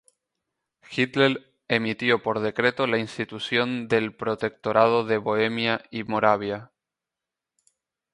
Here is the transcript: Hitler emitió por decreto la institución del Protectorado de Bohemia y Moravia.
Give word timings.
Hitler 0.89 1.53
emitió 1.67 2.23
por 2.23 2.39
decreto 2.39 2.87
la 2.87 2.97
institución 2.97 3.87
del 3.87 4.15
Protectorado 4.15 5.05
de 5.05 5.19
Bohemia 5.19 5.83
y 5.91 6.03
Moravia. 6.05 6.71